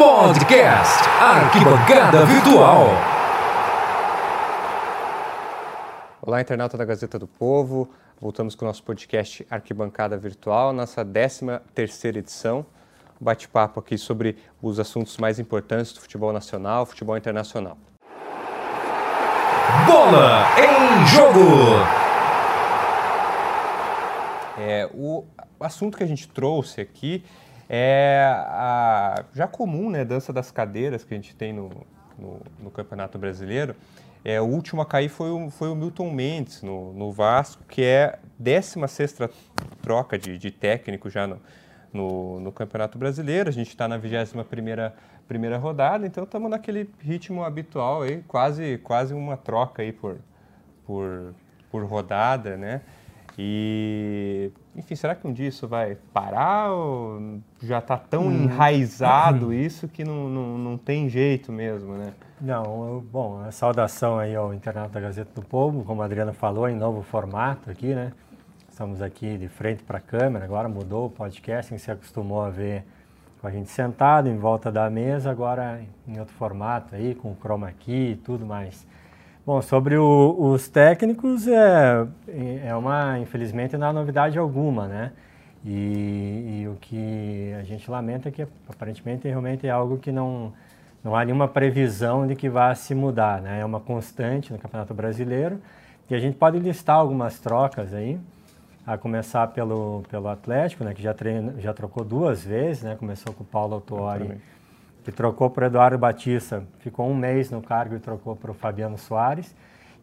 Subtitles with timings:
[0.00, 2.86] Podcast Arquibancada Virtual.
[6.22, 7.86] Olá, internauta da Gazeta do Povo.
[8.18, 12.64] Voltamos com o nosso podcast Arquibancada Virtual, nossa 13 terceira edição.
[13.20, 17.76] Bate-papo aqui sobre os assuntos mais importantes do futebol nacional, futebol internacional.
[19.86, 21.44] Bola em jogo!
[24.58, 25.24] É, o
[25.60, 27.22] assunto que a gente trouxe aqui
[27.72, 31.70] é a já comum, né, dança das cadeiras que a gente tem no,
[32.18, 33.76] no, no Campeonato Brasileiro.
[34.24, 37.82] É, o último a cair foi o, foi o Milton Mendes no, no Vasco, que
[37.82, 39.18] é 16
[39.80, 41.40] troca de, de técnico já no,
[41.92, 43.48] no, no, Campeonato Brasileiro.
[43.48, 49.14] A gente está na 21 primeira, rodada, então estamos naquele ritmo habitual aí, quase, quase
[49.14, 50.18] uma troca aí por,
[50.84, 51.34] por,
[51.70, 52.82] por rodada, né?
[53.38, 58.44] E, enfim, será que um dia isso vai parar ou já está tão hum.
[58.44, 62.12] enraizado isso que não, não, não tem jeito mesmo, né?
[62.40, 66.68] Não, bom, a saudação aí ao Internato da Gazeta do Povo, como a Adriana falou,
[66.68, 68.12] em novo formato aqui, né?
[68.70, 72.48] Estamos aqui de frente para a câmera, agora mudou o podcast, quem se acostumou a
[72.48, 72.84] ver
[73.40, 77.72] com a gente sentado em volta da mesa, agora em outro formato aí, com chroma
[77.72, 78.86] key e tudo mais.
[79.46, 82.06] Bom, sobre o, os técnicos, é,
[82.66, 85.12] é uma, infelizmente, não há novidade alguma, né?
[85.64, 90.52] E, e, o que a gente lamenta é que, aparentemente, realmente é algo que não,
[91.02, 93.60] não há nenhuma previsão de que vá se mudar, né?
[93.60, 95.58] É uma constante no Campeonato Brasileiro
[96.10, 98.18] e a gente pode listar algumas trocas aí,
[98.86, 100.92] a começar pelo, pelo Atlético, né?
[100.92, 101.14] Que já,
[101.58, 102.94] já trocou duas vezes, né?
[102.94, 104.38] Começou com o Paulo Autuori
[105.04, 108.54] que trocou para o Eduardo Batista, ficou um mês no cargo e trocou para o
[108.54, 109.54] Fabiano Soares,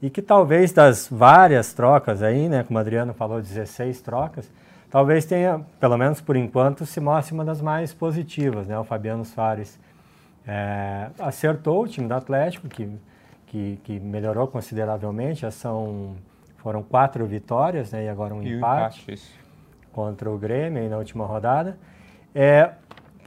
[0.02, 4.52] e que talvez das várias trocas aí, né, como o Adriano falou, 16 trocas,
[4.90, 9.26] talvez tenha, pelo menos por enquanto, se mostre uma das mais positivas, né, o Fabiano
[9.26, 9.80] Soares
[10.48, 12.90] é, acertou o time do Atlético, que,
[13.48, 16.16] que, que, melhorou consideravelmente, já são,
[16.58, 19.48] foram quatro vitórias, né, e agora um e empate, empate
[19.92, 21.78] contra o Grêmio na última rodada.
[22.36, 22.72] É,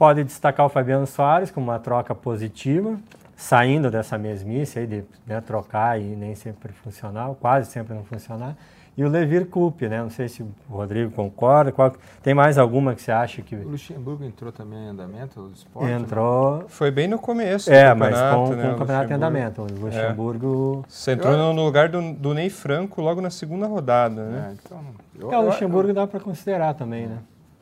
[0.01, 2.97] pode destacar o Fabiano Soares como uma troca positiva,
[3.35, 8.57] saindo dessa mesmice aí de né, trocar e nem sempre funcionar, quase sempre não funcionar.
[8.97, 10.01] E o Levir Coupe, né?
[10.01, 11.71] Não sei se o Rodrigo concorda.
[11.71, 13.55] Qual, tem mais alguma que você acha que.
[13.55, 15.91] O Luxemburgo entrou também em andamento do esporte?
[15.91, 15.99] Né?
[15.99, 16.57] Entrou.
[16.57, 16.63] Né?
[16.67, 17.71] Foi bem no começo.
[17.71, 19.61] É, mas com, né, com o campeonato em andamento.
[19.61, 20.83] O Luxemburgo.
[20.83, 20.91] É.
[20.91, 21.53] Você entrou eu...
[21.53, 24.49] no lugar do, do Ney Franco logo na segunda rodada, né?
[24.49, 24.79] É, então,
[25.19, 27.19] eu, é, o Luxemburgo eu, dá para considerar também, né?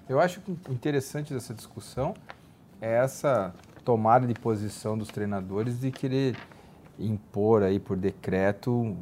[0.10, 2.16] Eu acho interessante dessa discussão
[2.82, 3.54] é essa
[3.86, 6.36] tomada de posição dos treinadores de querer
[6.98, 8.96] impor aí por decreto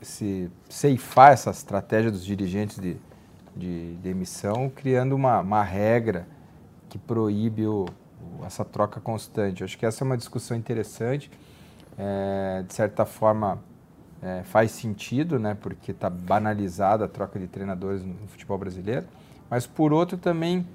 [0.00, 2.96] se ceifar essa estratégia dos dirigentes de,
[3.56, 6.28] de, de emissão, criando uma, uma regra
[6.88, 7.86] que proíbe o,
[8.44, 9.64] essa troca constante.
[9.64, 11.28] Acho que essa é uma discussão interessante.
[11.98, 13.58] É, de certa forma,
[14.22, 19.06] é, faz sentido, né, porque está banalizada a troca de treinadores no futebol brasileiro.
[19.50, 20.66] Mas, por outro, também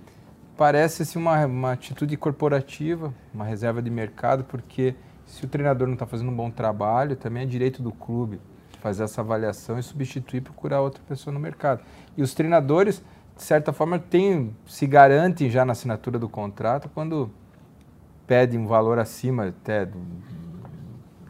[0.57, 4.95] parece assim, uma, uma atitude corporativa, uma reserva de mercado, porque
[5.25, 8.39] se o treinador não está fazendo um bom trabalho, também é direito do clube
[8.81, 11.81] fazer essa avaliação e substituir e procurar outra pessoa no mercado.
[12.17, 13.01] E os treinadores,
[13.35, 17.29] de certa forma, têm, se garantem já na assinatura do contrato quando
[18.25, 19.99] pedem um valor acima até do,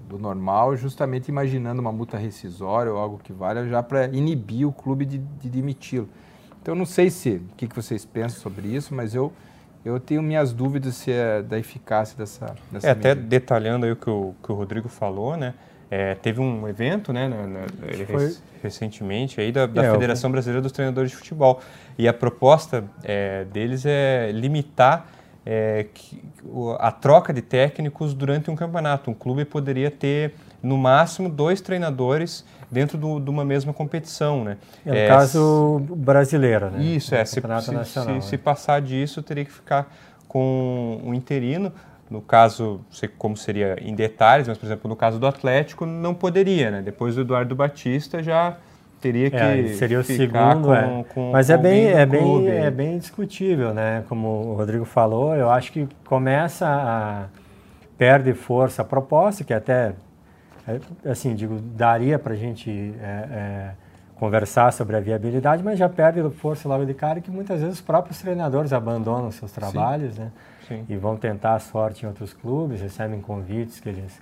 [0.08, 4.72] do normal, justamente imaginando uma multa rescisória ou algo que valha já para inibir o
[4.72, 6.08] clube de, de demiti-lo.
[6.61, 9.33] Então, não sei se o que, que vocês pensam sobre isso, mas eu,
[9.83, 13.95] eu tenho minhas dúvidas se é da eficácia dessa, dessa é, Até detalhando aí o
[13.95, 15.53] que o, que o Rodrigo falou, né?
[15.89, 17.59] É, teve um evento, né, na, na,
[18.07, 18.33] Foi...
[18.63, 20.31] recentemente aí da, da é, Federação eu...
[20.31, 21.59] Brasileira dos Treinadores de Futebol
[21.97, 25.09] e a proposta é, deles é limitar
[25.45, 26.23] é, que,
[26.79, 29.11] a troca de técnicos durante um campeonato.
[29.11, 34.57] Um clube poderia ter no máximo dois treinadores dentro do, de uma mesma competição, né?
[34.85, 36.83] É, no é, caso brasileiro, né?
[36.83, 37.25] Isso, é.
[37.25, 38.22] Se, nacional, se, né?
[38.22, 39.91] se, passar disso, teria que ficar
[40.27, 41.72] com um interino.
[42.09, 46.13] No caso, sei como seria em detalhes, mas, por exemplo, no caso do Atlético, não
[46.13, 46.81] poderia, né?
[46.81, 48.57] Depois do Eduardo Batista já
[48.99, 51.05] teria que é, seria o segundo, com, é.
[51.14, 54.03] Com, mas é bem é bem é bem discutível, né?
[54.07, 57.25] Como o Rodrigo falou, eu acho que começa a
[57.97, 59.93] perde força a proposta, que até é,
[61.05, 63.72] assim, digo, daria para a gente é, é,
[64.16, 67.81] conversar sobre a viabilidade, mas já perde força logo de cara que muitas vezes os
[67.81, 70.22] próprios treinadores abandonam seus trabalhos, Sim.
[70.22, 70.31] né?
[70.67, 70.85] Sim.
[70.87, 74.22] E vão tentar a sorte em outros clubes, recebem convites que eles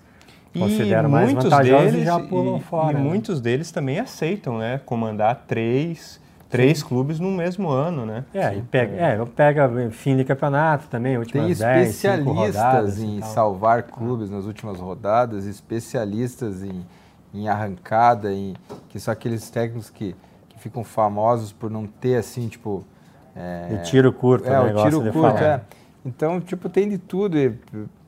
[0.57, 2.91] consideram mais vantajosos deles, e já pulam e, fora.
[2.91, 3.01] E né?
[3.01, 4.79] muitos deles também aceitam, né?
[4.85, 6.19] Comandar três
[6.49, 8.25] três clubes no mesmo ano, né?
[8.33, 13.21] É, e pega, é, pega fim de campeonato também, últimas Tem 10, 5 especialistas em
[13.21, 16.85] salvar clubes nas últimas rodadas, especialistas em,
[17.33, 18.55] em arrancada, em,
[18.89, 20.15] que são aqueles técnicos que,
[20.49, 22.83] que ficam famosos por não ter assim, tipo.
[23.35, 25.43] É, E tiro curto, é, o o negócio tiro de curto, falar.
[25.43, 25.61] é.
[26.03, 27.37] Então, tipo, tem de tudo.
[27.37, 27.53] e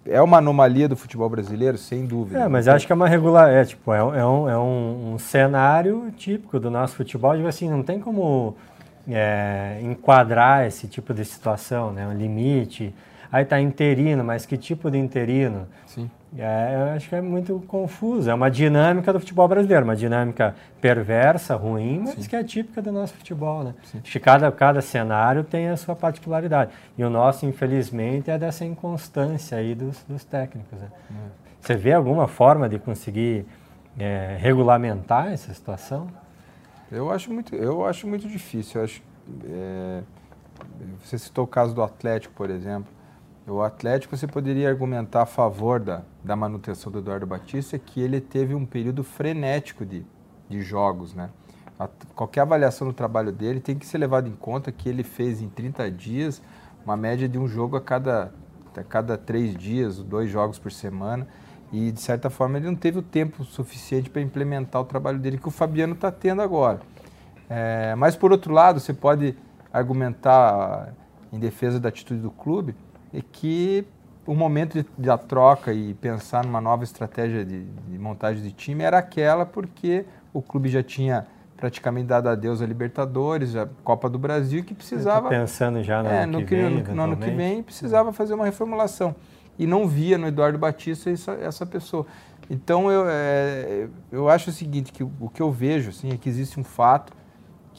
[0.05, 2.39] É uma anomalia do futebol brasileiro, sem dúvida.
[2.41, 5.13] É, mas acho que é uma regular, é tipo, é, um- é um, é um,
[5.13, 8.55] um cenário típico do nosso futebol, tipo assim, não tem como
[9.07, 12.93] é, enquadrar esse tipo de situação, né, um limite.
[13.31, 15.67] Aí tá interino, mas que tipo de interino?
[15.85, 16.09] Sim.
[16.37, 18.29] É, eu acho que é muito confuso.
[18.29, 22.91] É uma dinâmica do futebol brasileiro, uma dinâmica perversa, ruim, mas que é típica do
[22.91, 23.75] nosso futebol, né?
[24.01, 26.71] Acho que cada, cada cenário tem a sua particularidade.
[26.97, 30.79] E o nosso, infelizmente, é dessa inconstância aí dos, dos técnicos.
[30.79, 30.87] Né?
[31.59, 33.45] Você vê alguma forma de conseguir
[33.99, 36.07] é, regulamentar essa situação?
[36.89, 38.79] Eu acho muito, eu acho muito difícil.
[38.79, 39.03] Eu acho,
[39.49, 40.01] é,
[41.03, 43.00] você citou o caso do Atlético, por exemplo.
[43.51, 48.21] O Atlético, você poderia argumentar a favor da, da manutenção do Eduardo Batista, que ele
[48.21, 50.05] teve um período frenético de,
[50.47, 51.29] de jogos, né?
[51.77, 55.41] A- qualquer avaliação do trabalho dele tem que ser levado em conta que ele fez
[55.41, 56.41] em 30 dias
[56.85, 58.33] uma média de um jogo a cada,
[58.73, 61.27] a cada três dias, dois jogos por semana.
[61.73, 65.37] E, de certa forma, ele não teve o tempo suficiente para implementar o trabalho dele
[65.37, 66.79] que o Fabiano está tendo agora.
[67.49, 69.35] É, mas, por outro lado, você pode
[69.73, 70.93] argumentar
[71.33, 72.73] em defesa da atitude do clube
[73.13, 73.85] é que
[74.25, 78.83] o momento de, da troca e pensar numa nova estratégia de, de montagem de time
[78.83, 81.27] era aquela porque o clube já tinha
[81.57, 86.23] praticamente dado adeus à Libertadores, à Copa do Brasil, que precisava Pensando já no é,
[86.23, 89.15] ano no, que que, vem, no- no ano que vem precisava fazer uma reformulação.
[89.59, 92.05] E não via no Eduardo Batista essa, essa pessoa.
[92.49, 96.17] Então eu, é, eu acho o seguinte, que o, o que eu vejo assim, é
[96.17, 97.13] que existe um fato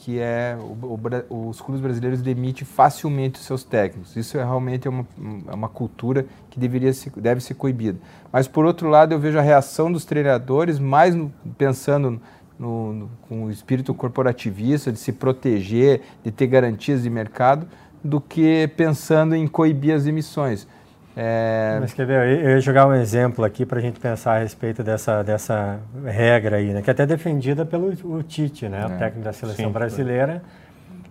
[0.03, 4.17] que é o- o os clubes brasileiros demitem facilmente os seus técnicos.
[4.17, 5.07] Isso é realmente é uma,
[5.47, 7.97] é uma cultura que deveria deve ser coibida.
[8.31, 12.19] Mas por outro lado eu vejo a reação dos treinadores mais no- pensando
[12.59, 17.65] no, no- com o espírito corporativista de se proteger, de ter garantias de mercado,
[18.03, 20.67] do que pensando em coibir as emissões.
[21.15, 24.39] É, Mas quer ver, eu ia jogar um exemplo aqui para a gente pensar a
[24.39, 26.81] respeito dessa, dessa regra aí, né?
[26.81, 28.85] Que é até defendida pelo o Tite, né?
[28.87, 29.71] O É, técnico da seleção sim, foi.
[29.71, 30.41] brasileira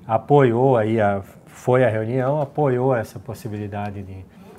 [0.06, 4.16] apoiou aí, a, foi à reunião, apoiou essa possibilidade de,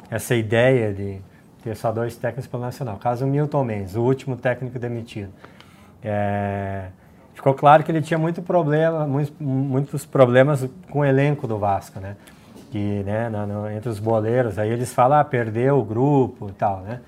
[0.09, 1.19] essa ideia de
[1.63, 2.97] ter só dois técnicos pelo Nacional.
[2.97, 5.31] Caso Milton Mendes, o último técnico demitido.
[6.01, 6.85] É,
[7.33, 11.99] ficou claro que ele tinha muito problema, muitos, muitos problemas com o elenco do Vasco,
[11.99, 12.15] né?
[12.73, 16.53] Que, né, na- no- entre os boleiros, aí eles falam, ah, perdeu o grupo e
[16.53, 17.01] tal, né?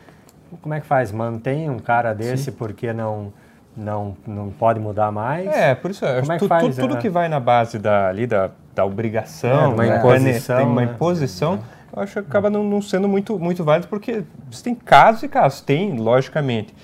[0.61, 1.11] Como é que faz?
[1.11, 3.33] Mantém um cara desse porque não,
[3.75, 5.47] não, não pode mudar mais?
[5.47, 7.01] É, por isso, eu Como é que tu- faz, tu- tudo né?
[7.01, 10.85] que vai na base da, ali da, da obrigação, É, uma né, imposição, tem uma
[10.85, 10.93] né?
[10.93, 11.59] imposição,
[11.97, 15.27] eu acho que acaba não, não sendo muito, muito válido, porque você tem casos e
[15.27, 16.75] casos, tem, logicamente,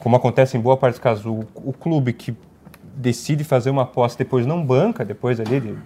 [0.00, 2.36] como acontece em boa parte dos casos, o, o clube que
[2.96, 5.78] decide fazer uma aposta depois não banca, depois ali de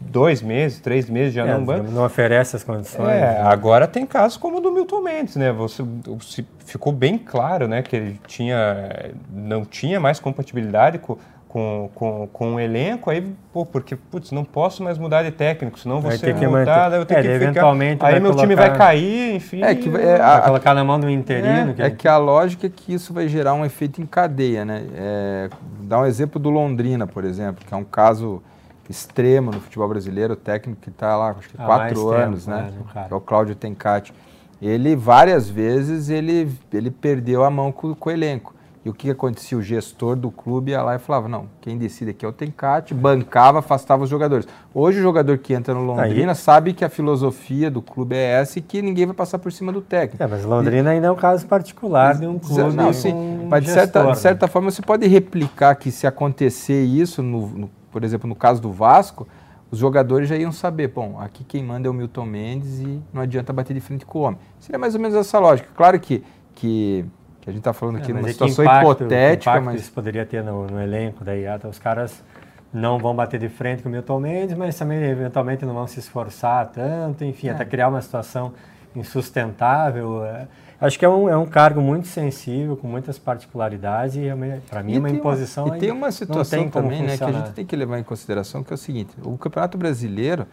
[0.00, 3.08] dois meses, três meses já É, não banca, não oferece as condições.
[3.08, 3.40] é, né?
[3.42, 5.52] agora tem casos como o do Milton Mendes, né?
[5.52, 5.82] Você,
[6.20, 11.16] se- ficou bem claro, né, que ele tinha, não tinha mais compatibilidade com,
[11.48, 15.78] com, com, com o elenco, aí, pô, porque, putz, não posso mais mudar de técnico,
[15.78, 18.32] senão Vai você ter que mudar, eu tenho É, que ficar, eventualmente aí vai meu
[18.34, 19.62] time colocar- vai cair, enfim.
[19.62, 21.74] É que é, Vai a- colocar na mão do interino.
[21.78, 24.84] É, é que a lógica é que isso vai gerar um efeito em cadeia, né?
[24.94, 25.48] É,
[25.80, 28.42] dá um exemplo do Londrina, por exemplo, que é um caso
[28.90, 32.56] extremo no futebol brasileiro, o técnico que está lá, acho que Há quatro anos, tempo,
[32.56, 32.70] né?
[32.94, 34.12] né, é o Cláudio Tencati.
[34.60, 38.54] Ele, várias vezes, ele, ele perdeu a mão com, com o elenco.
[38.84, 39.58] E o que acontecia?
[39.58, 42.94] O gestor do clube ia lá e falava, não, quem decide aqui é o Tencati,
[42.94, 44.46] bancava, afastava os jogadores.
[44.72, 48.60] Hoje o jogador que entra no Londrina sabe que a filosofia do clube é essa
[48.60, 50.22] e que ninguém vai passar por cima do técnico.
[50.22, 53.12] É, mas Londrina ainda é um caso particular de um clube Não, sim,
[53.50, 54.12] mas de certa, né?
[54.12, 58.34] de certa forma você pode replicar que se acontecer isso, no, no- por exemplo, no
[58.36, 59.26] caso do Vasco,
[59.70, 63.22] os jogadores já iam saber, bom, aqui quem manda é o Milton Mendes e não
[63.22, 64.38] adianta bater de frente com o homem.
[64.60, 65.70] Seria mais ou menos essa lógica.
[65.74, 66.22] Claro que,
[66.54, 67.06] que,
[67.40, 69.92] que a gente está falando aqui É, numa é situação impacto- que hipotética, mas isso
[69.92, 71.46] poderia ter no, no elenco daí.
[71.46, 72.22] ah, Os caras
[72.70, 75.98] não vão bater de frente com o Milton Mendes, mas também eventualmente não vão se
[75.98, 77.52] esforçar tanto, enfim, É.
[77.52, 78.52] até criar uma situação
[78.94, 80.22] insustentável.
[80.26, 80.46] é.
[80.80, 84.28] Acho que é um, é um cargo muito sensível, com muitas particularidades e
[84.68, 87.32] para mim é uma imposição e aí tem uma situação tem também né, que a
[87.32, 90.46] gente tem que levar em consideração, que é o seguinte, o Campeonato Brasileiro,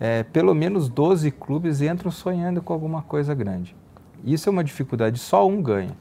[0.00, 3.76] é, pelo menos 12 clubes entram sonhando com alguma coisa grande.
[4.24, 5.92] Isso é uma dificuldade, só um ganha.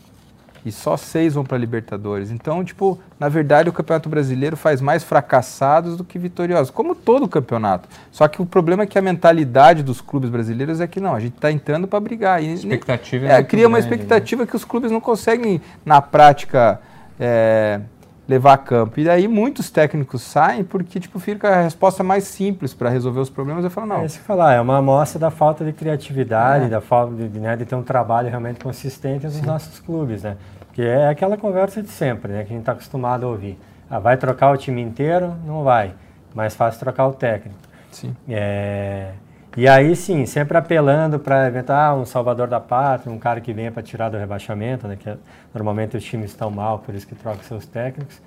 [0.65, 2.31] E só seis vão para Libertadores.
[2.31, 7.23] Então, tipo, na verdade o Campeonato Brasileiro faz mais fracassados do que vitoriosos, como todo
[7.23, 7.87] o campeonato.
[8.11, 11.19] Só que o problema é que a mentalidade dos clubes brasileiros é que não, a
[11.19, 12.43] gente está entrando para brigar.
[12.43, 13.95] E, expectativa é, é cria uma grande, né?
[13.95, 16.79] expectativa que os clubes não conseguem, na prática,
[17.19, 17.81] é,
[18.31, 19.00] levar a campo.
[19.00, 23.29] E daí muitos técnicos saem porque tipo, fica a resposta mais simples para resolver os
[23.29, 23.63] problemas.
[23.63, 24.01] Eu falo, não.
[24.01, 26.69] É isso que falar, é uma amostra da falta de criatividade, É.
[26.69, 30.38] da falta de, né, de ter um trabalho realmente consistente nos nossos clubes, né?
[30.73, 32.39] Que é aquela conversa de sempre, né?
[32.43, 33.59] Que a gente está acostumado a ouvir.
[33.89, 35.35] Ah, vai trocar o time inteiro?
[35.45, 35.93] Não vai.
[36.33, 37.59] Mais fácil trocar o técnico.
[37.91, 38.15] Sim.
[38.29, 39.09] É,
[39.58, 43.72] e aí sim, sempre apelando para inventar um salvador da pátria, um cara que venha
[43.72, 44.96] para tirar do rebaixamento, né?
[44.98, 45.17] Que é-
[45.53, 48.22] normalmente os times estão mal, por isso que trocam seus técnicos.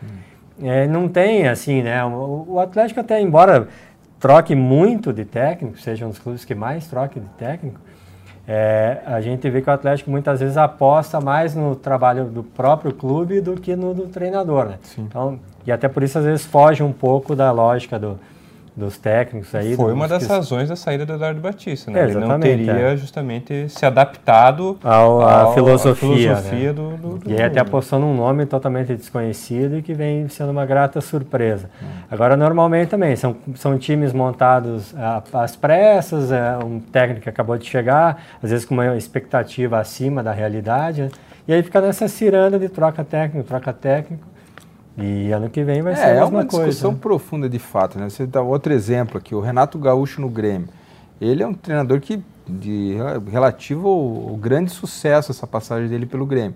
[0.63, 2.05] É, não tem assim, né?
[2.05, 3.69] O, o Atlético até embora
[4.21, 7.81] troque muito de técnico, seja um dos clubes que mais troque de técnico,
[8.47, 12.93] é, a gente vê que o Atlético muitas vezes aposta mais no trabalho do próprio
[12.93, 14.79] clube do que no do treinador, né?
[14.99, 18.19] Então, e até por isso às vezes foge um pouco da lógica do,
[18.77, 19.77] dos técnicos aí.
[19.77, 22.01] Foi uma das que- razões da saída do Eduardo Batista, né?
[22.01, 22.97] É, Ele não teria é.
[22.97, 26.73] justamente se adaptado Ao- à filosofia, à filosofia né?
[26.73, 30.51] do, do, do E aí até apostou num nome totalmente desconhecido e que vem sendo
[30.51, 31.71] uma grata surpresa.
[31.81, 31.87] Hum.
[32.11, 34.93] Agora, normalmente também, são, são times montados
[35.33, 40.21] às pressas, é, um técnico que acabou de chegar, às vezes com uma expectativa acima
[40.21, 41.11] da realidade, né?
[41.47, 44.25] e aí fica nessa ciranda de troca técnico, troca técnico,
[44.97, 46.67] e ano que vem vai ser É, a é mesma uma coisa.
[46.67, 46.99] discussão né?
[47.01, 47.99] profunda de fato.
[47.99, 48.09] Né?
[48.09, 50.69] Você dá outro exemplo aqui, o Renato Gaúcho no Grêmio.
[51.21, 52.97] Ele é um treinador que, de
[53.31, 56.55] relativo ao, ao grande sucesso, essa passagem dele pelo Grêmio.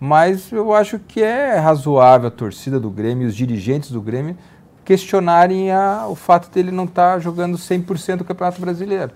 [0.00, 4.36] Mas eu acho que é razoável a torcida do Grêmio e os dirigentes do Grêmio
[4.84, 9.10] questionarem a- o fato dele não estar jogando 100% do Campeonato Brasileiro.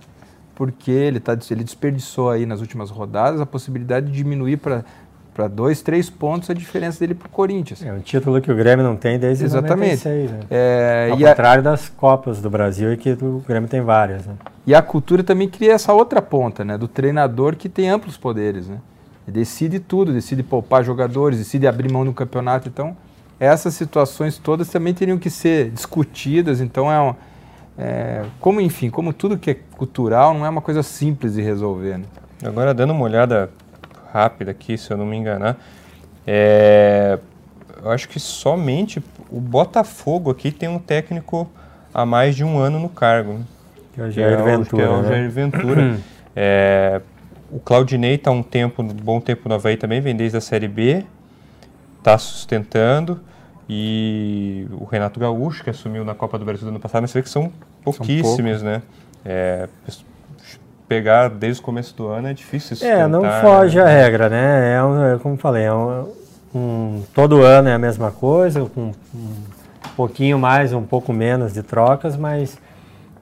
[0.54, 4.84] Porque ele, tá, ele desperdiçou aí nas últimas rodadas a possibilidade de diminuir para
[5.49, 7.82] dois, três pontos a diferença dele para o Corinthians.
[7.84, 10.04] É um título que o Grêmio não tem desde Exatamente.
[10.06, 10.38] 96, né?
[10.50, 14.26] É, Ao e a- contrário das Copas do Brasil, e que o Grêmio tem várias,
[14.26, 14.34] né?
[14.66, 16.76] E a cultura também cria essa outra ponta, né?
[16.76, 18.78] Do treinador que tem amplos poderes, né?
[19.26, 22.68] Ele decide tudo, decide poupar jogadores, decide abrir mão do campeonato.
[22.68, 22.96] Então,
[23.38, 26.60] essas situações todas também teriam que ser discutidas.
[26.60, 27.14] Então, é, um,
[27.78, 31.99] é como enfim, como tudo que é cultural, não é uma coisa simples de resolver,
[31.99, 32.04] né?
[32.44, 33.50] Agora, dando uma olhada
[34.12, 35.56] rápida aqui, se eu não me enganar,
[36.26, 37.18] é,
[37.82, 41.50] eu acho que somente o Botafogo aqui tem um técnico
[41.94, 43.34] há mais de um ano no cargo.
[43.34, 43.44] né?
[43.94, 45.08] Que é o Jair é o- Ventura, que é o né?
[45.08, 45.98] Jair Ventura.
[46.42, 47.00] É,
[47.50, 50.68] o Claudinei está um tempo, um bom tempo no Havaí também, vem desde a Série
[50.68, 51.04] B,
[51.98, 53.20] está sustentando.
[53.68, 57.18] E o Renato Gaúcho, que assumiu na Copa do Brasil do ano passado, mas você
[57.18, 57.52] vê que são
[57.82, 58.80] pouquíssimos, né?
[59.24, 59.68] É,
[60.90, 63.82] pegar desde o começo do ano é difícil É, não sustentar, foge né?
[63.85, 64.75] a regra, né?
[64.75, 66.09] É, um, é como falei, é um,
[66.52, 69.32] um- todo ano é a mesma coisa, com um
[69.97, 72.59] pouquinho mais, um pouco menos de trocas, mas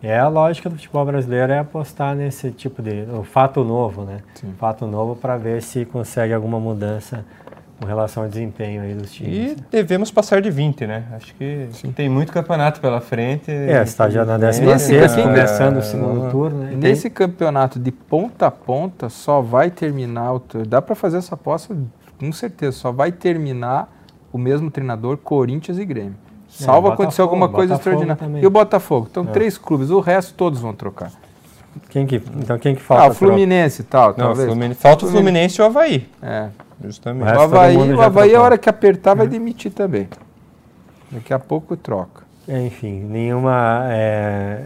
[0.02, 4.20] é a lógica do futebol brasileiro é apostar nesse tipo de o fato novo, né?
[4.34, 4.54] Sim.
[4.58, 7.22] Fato novo para ver se consegue alguma mudança
[7.80, 9.52] com relação ao desempenho aí dos times.
[9.52, 11.04] E devemos passar de 20, né?
[11.12, 13.50] Acho que tem muito campeonato pela frente.
[13.50, 15.22] É, está já na Infelizmente, 16 né?
[15.22, 16.72] começando o É, segundo turno, né?
[16.74, 20.34] Nesse campeonato de ponta a ponta, só vai terminar.
[20.34, 21.76] O, dá para fazer essa aposta
[22.18, 22.72] com certeza.
[22.76, 23.92] Só vai terminar
[24.32, 26.16] o mesmo treinador Corinthians e Grêmio.
[26.48, 28.16] Salvo É, acontecer alguma coisa Botafogo extraordinária.
[28.26, 28.42] também.
[28.42, 29.06] E o Botafogo?
[29.10, 29.26] Então, É.
[29.26, 29.90] três clubes.
[29.90, 31.12] O resto todos vão trocar.
[31.90, 33.04] Quem que, então quem que falta?
[33.04, 33.14] Ah, o?
[33.14, 34.48] Fluminense e tal, Não, talvez.
[34.48, 36.08] Fluminense, falta o Fluminense e o Havaí.
[36.20, 36.48] É.
[36.82, 37.26] Justamente.
[37.36, 40.08] O Havaí, o Havaí a hora que apertar, vai demitir também.
[41.10, 42.22] Daqui a pouco troca.
[42.48, 43.86] Enfim, nenhuma.
[43.90, 44.60] É,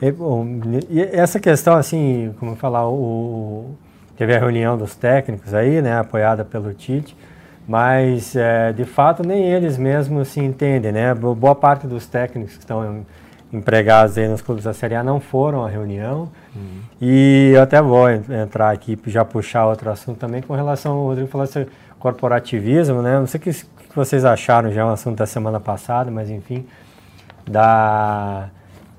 [0.00, 0.46] é, bom,
[0.90, 3.70] e essa questão, assim, como falar, o,
[4.16, 7.16] teve a reunião dos técnicos aí, né, apoiada pelo Tite,
[7.66, 11.14] mas é, de fato nem eles mesmos se entendem, né?
[11.14, 13.04] Bo- Boa parte dos técnicos que estão
[13.54, 16.28] empregados aí nos clubes da Série A não foram à reunião.
[17.00, 21.06] E eu até vou en- entrar aqui já puxar outro assunto também com relação ao
[21.06, 21.66] Rodrigo falou assim,
[21.98, 23.18] corporativismo, né?
[23.18, 26.28] Não sei o que, que vocês acharam já é um assunto da semana passada, mas
[26.30, 26.66] enfim,
[27.48, 28.48] da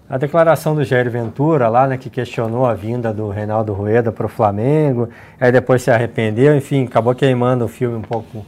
[0.07, 4.27] a declaração do Jair Ventura lá, né, que questionou a vinda do Reinaldo Rueda para
[4.27, 5.09] o Flamengo,
[5.39, 8.45] aí depois se arrependeu, enfim, acabou queimando o filme um pouco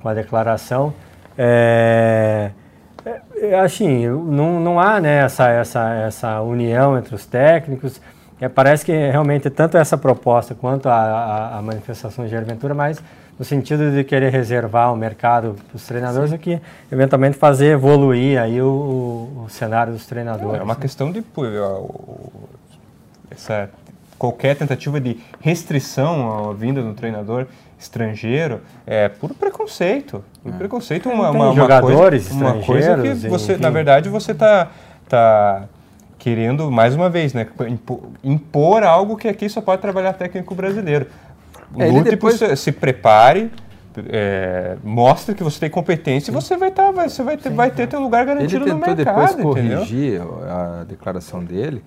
[0.00, 0.94] com a declaração.
[1.36, 2.50] É,
[3.62, 8.00] assim, não, não há né, essa, essa, essa união entre os técnicos.
[8.40, 12.74] É, parece que realmente tanto essa proposta quanto a, a, a manifestação de Jair Ventura,
[12.74, 13.02] mas
[13.38, 18.40] no sentido de querer reservar o mercado para os treinadores, é que eventualmente fazer evoluir
[18.40, 18.66] aí o,
[19.44, 20.60] o, cenário dos treinadores.
[20.60, 20.80] É uma né?
[20.80, 21.24] questão de
[23.30, 23.70] essa
[24.22, 30.24] qualquer tentativa de restrição à vinda do treinador estrangeiro é puro preconceito.
[30.44, 33.62] Puro preconceito, uma, Tem uma, uma jogadores coisa, uma coisa que você, enfim.
[33.62, 34.70] na verdade, você está
[35.08, 35.64] tá
[36.20, 41.06] querendo, mais uma vez, né, impo- impor algo que aqui só pode trabalhar técnico brasileiro.
[41.76, 43.50] É, ele Lute depois- por se, se prepare,
[44.08, 47.72] é, mostre que você tem competência e você vai, tá, vai, você vai ter, vai
[47.72, 49.78] ter teu lugar Ele garantido no tentou mercado, depois entendeu?
[49.78, 51.82] corrigir a declaração dele.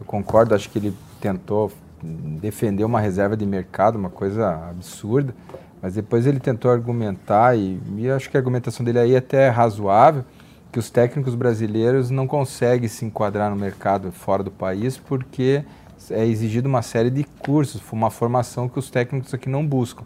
[0.00, 1.70] Eu concordo, acho que ele tentou
[2.02, 5.32] defender uma reserva de mercado, uma coisa absurda,
[5.80, 9.48] mas depois ele tentou argumentar, e, e acho que a argumentação dele aí até é
[9.48, 10.24] razoável,
[10.72, 15.62] que os técnicos brasileiros não conseguem se enquadrar no mercado fora do país porque
[16.10, 20.02] é exigido uma série de cursos, uma formação que os técnicos aqui não buscam.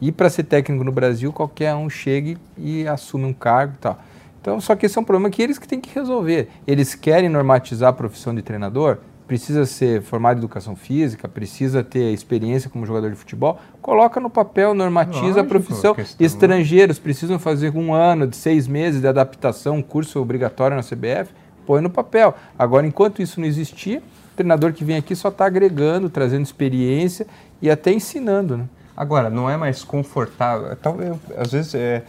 [0.00, 3.98] E para ser técnico no Brasil, qualquer um chega e assume um cargo e tal.
[4.40, 6.48] Então, só que esse é um problema que eles que têm que resolver.
[6.66, 12.12] Eles querem normatizar a profissão de treinador, precisa ser formado em educação física, precisa ter
[12.14, 15.94] experiência como jogador de futebol, coloca no papel, normatiza Lógico, a profissão.
[15.94, 20.82] questão- Estrangeiros precisam fazer um ano, de seis meses de adaptação, um curso obrigatório na
[20.82, 21.30] CBF,
[21.66, 22.34] põe no papel.
[22.58, 27.26] Agora, enquanto isso não existir, o treinador que vem aqui só está agregando, trazendo experiência
[27.60, 28.64] e até ensinando, né?
[28.96, 30.74] Agora, não é mais confortável.
[30.74, 32.02] Talvez, às vezes, é,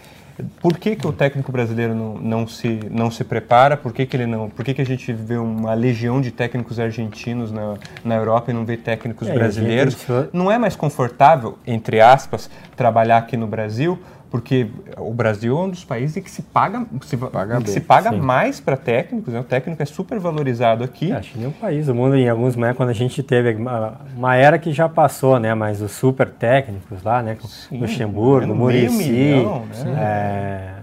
[0.61, 3.75] por que, que o técnico brasileiro não, não, se, não se prepara?
[3.77, 4.49] Por que, que ele não?
[4.49, 8.53] Por que, que a gente vê uma legião de técnicos argentinos na, na Europa e
[8.53, 9.93] não vê técnicos É, brasileiros?
[9.93, 13.99] gente- Não é mais confortável, entre aspas, trabalhar aqui no Brasil?
[14.29, 14.67] Porque
[14.97, 18.11] o Brasil é um dos países que se paga, se, Paga que bem, se paga
[18.11, 18.19] sim.
[18.19, 19.33] mais para técnicos.
[19.33, 19.39] Né?
[19.39, 21.11] O técnico é super valorizado aqui.
[21.11, 23.99] É, acho que nenhum país do mundo, em alguns momentos, quando a gente teve uma,
[24.15, 25.55] uma era que já passou, né?
[25.55, 27.37] Mas os super técnicos lá, né?
[27.43, 29.95] Sim, Luxemburgo, meio Murici, né?
[29.97, 30.78] é,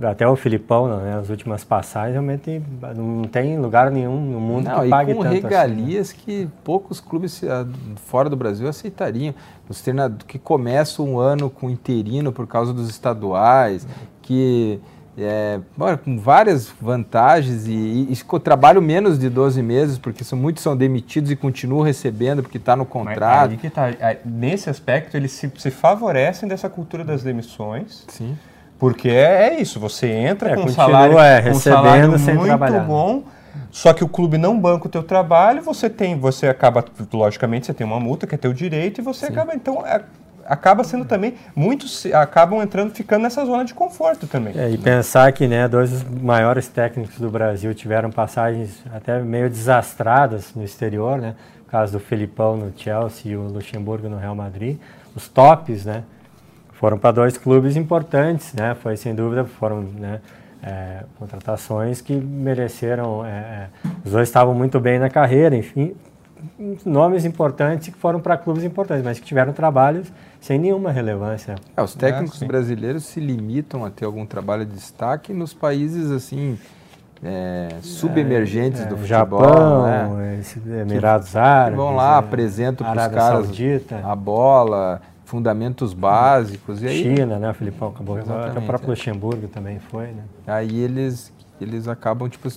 [0.00, 1.18] até o Filipão, né?
[1.18, 2.62] As últimas passagens, realmente
[2.96, 5.48] não tem lugar nenhum no mundo Não, que e pague com tanto assim, né?
[5.48, 7.66] regalias que poucos clubes ah,
[8.06, 9.34] fora do Brasil aceitariam.
[9.68, 13.86] Os treinadores que começam um ano com interino por causa dos estaduais,
[14.20, 14.80] que
[15.16, 15.60] é,
[16.04, 20.76] com várias vantagens e, e, e trabalham menos de 12 meses, porque são, muitos são
[20.76, 23.50] demitidos e continuam recebendo porque está no Mas contrato.
[23.50, 23.90] aí que tá.
[24.00, 28.04] Aí, Nesse aspecto, eles se, se favorecem dessa cultura das demissões.
[28.08, 28.36] Sim.
[28.82, 32.18] Porque é, é isso, você entra É, com continua, salário, é, com um recebendo salário
[32.18, 32.80] sem muito trabalhar.
[32.80, 33.22] bom,
[33.70, 37.72] só que o clube não banca o teu trabalho, você tem, você acaba, logicamente, você
[37.72, 40.02] tem uma multa que é teu direito e você acaba, então, é-
[40.44, 44.52] acaba sendo também, muitos acabam entrando, ficando nessa zona de conforto também.
[44.58, 49.48] É, e pensar que né, dois dos maiores técnicos do Brasil tiveram passagens até meio
[49.48, 51.36] desastradas no exterior, né?
[51.64, 54.76] O caso do Felipão no Chelsea e o Luxemburgo no Real Madrid.
[55.14, 56.02] Os tops, né?
[56.82, 58.74] Foram para dois clubes importantes, né?
[58.74, 60.20] Foi sem dúvida, foram né,
[60.60, 63.24] é, contratações que mereceram.
[63.24, 63.68] é, é,
[64.04, 65.94] os dois estavam muito bem na carreira, enfim,
[66.84, 71.54] nomes importantes que foram para clubes importantes, mas que tiveram trabalhos sem nenhuma relevância.
[71.76, 72.48] É, os técnicos sim.
[72.48, 76.58] brasileiros se limitam a ter algum trabalho de destaque nos países assim
[77.22, 79.40] é, subemergentes É, do futebol.
[79.40, 80.40] Japão, né?
[80.80, 81.76] Emirados Que Árabes.
[81.76, 85.00] vão lá, é, apresentam para os caras Saudita, a bola,
[85.32, 86.82] fundamentos básicos.
[86.82, 87.54] E aí, China, né?
[87.54, 88.18] Filipão acabou.
[88.18, 88.90] Até o próprio é.
[88.90, 90.24] Luxemburgo também foi, né?
[90.46, 92.50] aí eles, eles acabam tipo,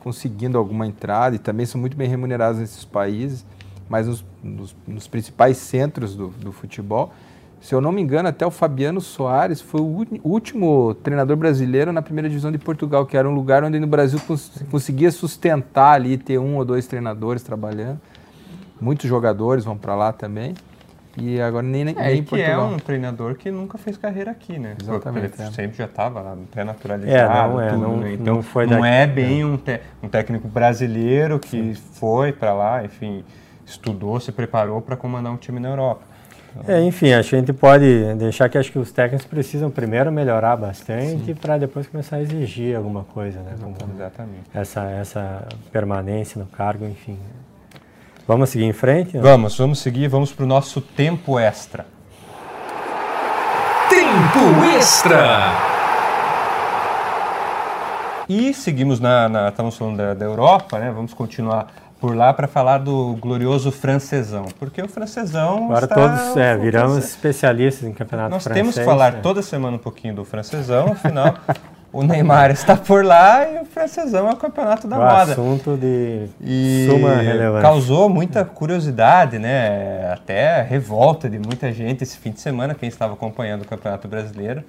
[0.00, 3.46] conseguindo alguma entrada e também são muito bem remunerados nesses países,
[3.88, 7.10] mas nos, nos- nos principais centros do, do futebol.
[7.58, 12.02] Se eu não me engano, até o Fabiano Soares foi o último treinador brasileiro na
[12.02, 16.18] primeira divisão de Portugal, que era um lugar onde no Brasil cons- conseguia sustentar ali,
[16.18, 17.98] ter um ou dois treinadores trabalhando.
[18.78, 20.54] Muitos jogadores vão para lá também.
[21.20, 24.30] E agora nem, nem, É, nem em que é um treinador que nunca fez carreira
[24.30, 24.76] aqui, né?
[24.80, 25.44] Exatamente, Porque é.
[25.46, 28.12] Ele sempre já estava lá, pré-naturalizado, É, não é, tudo, não- né?
[28.14, 32.52] Então, não foi não daqui, é bem um, te- um técnico brasileiro que foi para
[32.54, 33.22] lá, enfim,
[33.66, 36.10] estudou, se preparou para comandar um time na Europa.
[36.66, 40.10] É, enfim, acho que a gente pode deixar que acho que os técnicos precisam primeiro
[40.10, 43.52] melhorar bastante para depois começar a exigir alguma coisa, né?
[43.60, 44.42] Como Exatamente.
[44.52, 47.16] essa, essa permanência no cargo, enfim.
[48.30, 49.18] Vamos seguir em frente?
[49.18, 51.84] Vamos, vamos seguir, vamos para o nosso tempo extra.
[53.88, 55.48] Tempo Extra.
[58.28, 60.92] E seguimos na, na estamos falando da, da Europa, né?
[60.94, 61.66] Vamos continuar
[62.00, 66.92] por lá para falar do glorioso francesão, porque o francesão Agora está- todos é, viramos
[66.92, 68.62] francês- especialistas em campeonato Nós francês.
[68.62, 69.18] temos que falar né?
[69.24, 71.34] toda semana um pouquinho do francesão, afinal
[71.92, 75.32] o Neymar está por lá e o francesão é o campeonato da O moda.
[75.32, 77.62] assunto de E suma relevância.
[77.62, 80.12] causou muita curiosidade, né?
[80.12, 84.62] Até revolta de muita gente esse fim de semana, quem estava acompanhando o Campeonato Brasileiro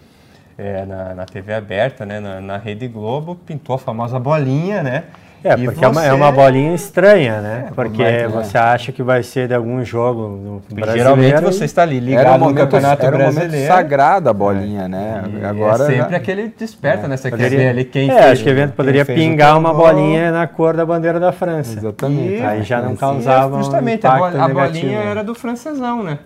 [0.57, 2.19] é, na, na TV aberta, né?
[2.19, 5.03] Na, na Rede Globo, pintou a famosa bolinha, né?
[5.43, 7.65] É, E porque é, uma, é você- uma bolinha estranha, né?
[7.69, 10.97] É, porque mas- você acha que vai ser de algum jogo no brasileiro.
[10.99, 13.67] geralmente e- você está ali Era ligado um no momento, Campeonato era um momento Brasileiro.
[13.73, 15.23] sagrado a bolinha, né?
[15.41, 17.17] E Agora é sempre já- aquele desperta, né?
[17.17, 19.73] Você quer ver Poderia, ali quem é, fez acho que o evento poderia pingar uma
[19.73, 21.79] bolinha na cor da bandeira da França.
[21.79, 22.33] Exatamente.
[22.35, 25.09] E- Aí já não E causava um justamente bol- a negativo, bolinha né?
[25.11, 26.19] era do francesão, né?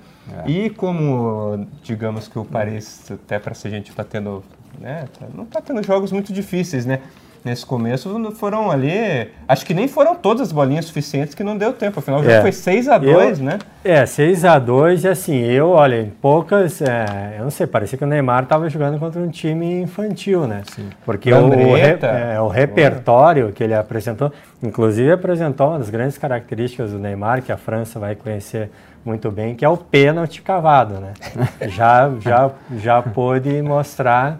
[0.46, 4.44] E como, digamos que o Paris, até para se a gente tá tendo,
[4.82, 7.00] né, tá- não tá tendo jogos muito difíceis, né?
[7.46, 11.56] Nesse começo não foram ali, acho que nem foram todas as bolinhas suficientes que não
[11.56, 12.00] deu tempo.
[12.00, 12.42] Afinal, o jogo É.
[12.42, 13.60] foi 6 a 2 Eu- né?
[13.84, 18.08] É, 6x2 e assim, eu, olha, em poucas, é, eu não sei, parecia que o
[18.08, 20.64] Neymar estava jogando contra um time infantil, né?
[20.76, 20.90] Sim.
[21.06, 26.18] Porque o, o, re- é, o repertório que ele apresentou, inclusive apresentou uma das grandes
[26.18, 28.72] características do Neymar, que a França vai conhecer
[29.06, 31.14] muito bem, que é o pênalti cavado, né?
[31.70, 32.50] já, já,
[32.82, 34.40] já pôde mostrar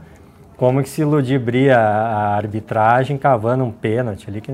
[0.58, 4.52] como que se ludibria a arbitragem cavando um pênalti ali, que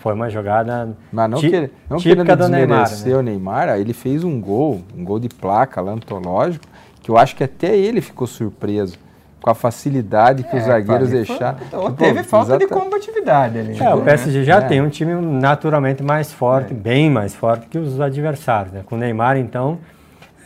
[0.00, 2.82] foi uma jogada Mas não, quer, não típica querendo do Neymar.
[2.84, 3.18] desmerecer né?
[3.18, 6.64] o Neymar, ele fez um gol, um gol de placa lá, antológico,
[7.02, 8.98] que eu acho que até ele ficou surpreso
[9.40, 11.58] com a facilidade que os zagueiros É, deixaram.
[11.72, 13.78] Ou Tipo, teve falta de exata- combatividade ali.
[13.78, 14.04] É, o né?
[14.04, 14.60] PSG já É.
[14.62, 18.72] tem um time naturalmente mais forte, bem mais forte que os adversários.
[18.72, 18.82] Né?
[18.84, 19.78] Com o Neymar, então,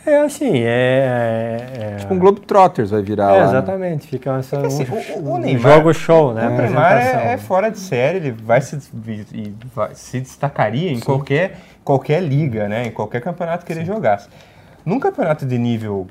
[0.05, 1.67] é assim, é...
[1.79, 3.43] é- Tipo um Globetrotters vai virar é, lá.
[3.43, 3.49] né?
[3.49, 6.47] exatamente, fica essa, um, assim, o- o- o um Neymar- jogo show, né?
[6.47, 8.79] O Neymar é, é fora de série, ele vai se,
[9.75, 12.87] vai- se destacaria em qualquer, qualquer liga, né?
[12.87, 14.27] em qualquer campeonato que ele jogasse.
[14.85, 16.07] Num campeonato de nível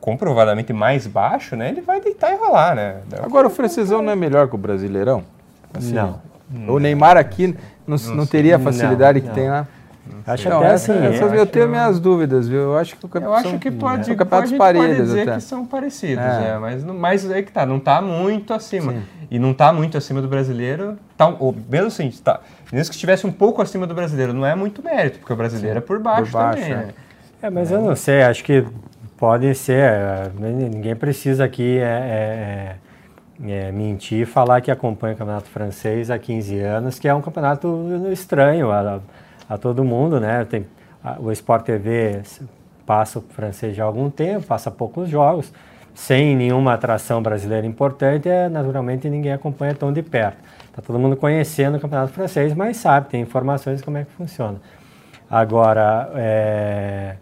[0.00, 1.68] comprovadamente mais baixo, né?
[1.68, 2.74] ele vai deitar e rolar.
[2.74, 2.96] Né?
[3.22, 5.22] Agora o francesão não é melhor que o brasileirão?
[5.72, 6.20] Assim, Não.
[6.66, 7.54] O Neymar aqui
[7.86, 9.34] não, não teria a facilidade Não, que não.
[9.34, 9.66] tem lá.
[10.26, 11.06] Acho Não, até essa- assim...
[11.06, 12.58] essas é- eu tenho minhas dúvidas, viu?
[12.60, 15.34] Eu acho que o Eu campeonato acho que pode, são pode, pode dizer até.
[15.34, 16.50] que são parecidos, É.
[16.54, 18.94] é, mas, mas é que tá, não tá muito acima.
[19.30, 22.40] E não tá muito acima do brasileiro, tá, ou, mesmo assim, tá,
[22.72, 25.78] mesmo que estivesse um pouco acima do brasileiro, não é muito mérito, porque o brasileiro
[25.78, 26.76] é por baixo, Por baixo, também, é.
[26.76, 26.88] né?
[27.42, 28.64] É, mas eu não sei, acho que
[29.16, 29.78] pode ser.
[29.82, 32.76] é, Ninguém precisa aqui é,
[33.46, 37.14] é, é, mentir e falar que acompanha o campeonato francês há 15 anos, que é
[37.14, 38.98] um campeonato estranho a,
[39.48, 40.44] a todo mundo, né?
[40.44, 40.66] Tem,
[41.02, 42.20] a- o Sport TV
[42.86, 45.52] passa o francês já há algum tempo, passa poucos jogos,
[45.94, 50.38] sem nenhuma atração brasileira importante, é, naturalmente ninguém acompanha tão de perto.
[50.70, 54.12] Está todo mundo conhecendo o campeonato francês, mas sabe, tem informações de como é que
[54.12, 54.60] funciona.
[55.30, 57.16] Agora, é,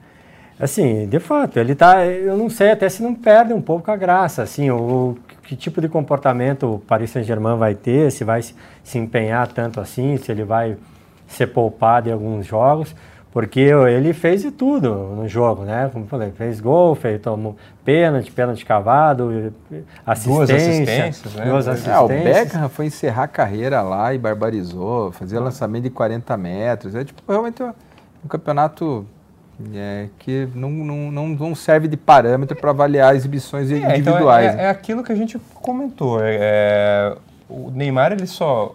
[0.61, 3.97] assim, de fato, ele tá, eu não sei até se não perde um pouco a
[3.97, 8.99] graça, assim, o, que tipo de comportamento o Paris Saint-Germain vai ter, se vai se
[8.99, 10.77] empenhar tanto assim, se ele vai
[11.27, 12.95] ser poupado em alguns jogos,
[13.33, 15.91] porque ele fez de tudo no jogo, né?
[15.93, 19.53] Como eu falei, fez gol, fez tomou pênalti, pênalti cavado,
[20.07, 21.45] assistência, assistências, né?
[21.45, 22.25] duas É, o assistências.
[22.25, 26.95] Beckham foi encerrar a carreira lá e barbarizou, fazia lançamento de 40 metros.
[26.95, 27.73] É tipo realmente um,
[28.25, 29.07] um campeonato
[29.75, 34.53] é, que não, não, não, serve de parâmetro para avaliar exibições É, então é- individuais.
[34.53, 34.65] é, né?
[34.65, 36.23] é aquilo que a gente comentou.
[36.23, 37.17] é- é,
[37.49, 38.75] o Neymar, ele só.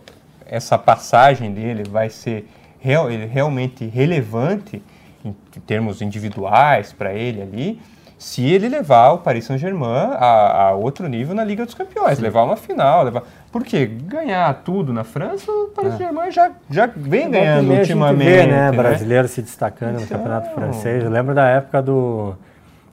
[0.52, 2.48] Essa passagem dele vai ser
[2.80, 4.84] real- realmente relevante
[5.24, 5.34] em
[5.66, 7.82] termos individuais para ele ali,
[8.20, 12.44] se ele levar o Paris Saint-Germain a, a outro nível na Liga dos Campeões, levar
[12.44, 13.04] uma final.
[13.04, 13.24] Levar...
[13.52, 18.24] Porque ganhar tudo na França, o Paris Saint-Germain já, já vem e ganhando ultimamente.
[18.30, 18.78] vê, né, né?
[18.78, 21.04] brasileiro se destacando no Então- campeonato francês.
[21.04, 22.36] Eu lembro da época do